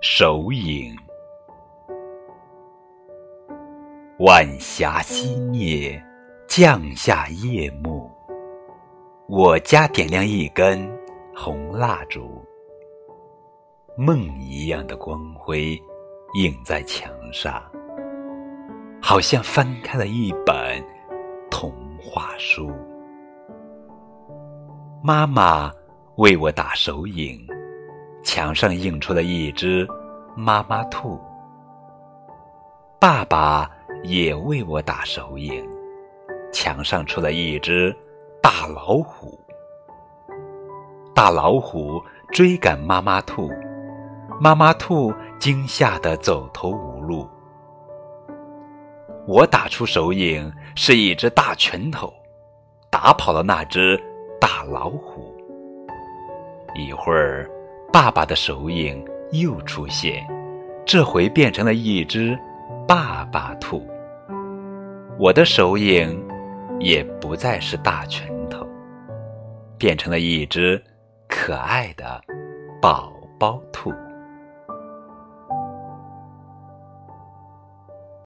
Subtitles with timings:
[0.00, 0.94] 手影，
[4.18, 5.98] 晚霞熄灭，
[6.46, 8.10] 降下夜幕。
[9.26, 10.86] 我家点亮一根
[11.34, 12.44] 红蜡烛，
[13.96, 15.80] 梦一样的光辉
[16.34, 17.62] 映在墙上，
[19.00, 20.84] 好像翻开了一本
[21.50, 22.70] 童话书。
[25.02, 25.72] 妈妈
[26.16, 27.40] 为我打手影，
[28.34, 29.86] 墙上映出了一只
[30.34, 31.20] 妈妈兔。
[32.98, 33.70] 爸爸
[34.02, 35.64] 也为我打手影，
[36.52, 37.96] 墙上出了一只。
[38.42, 39.38] 大老虎，
[41.14, 42.02] 大老虎
[42.32, 43.48] 追赶妈妈兔，
[44.40, 47.28] 妈妈兔惊吓得走投无路。
[49.28, 52.12] 我打出手影，是一只大拳头，
[52.90, 53.96] 打跑了那只
[54.40, 55.32] 大老虎。
[56.74, 57.48] 一会儿，
[57.94, 60.26] 爸爸的手影又出现，
[60.84, 62.36] 这回变成了一只
[62.88, 63.86] 爸爸兔。
[65.16, 66.20] 我的手影
[66.80, 68.66] 也不再是大拳头。
[69.78, 70.82] 变成了一只
[71.28, 72.20] 可爱的
[72.82, 73.92] 宝宝兔。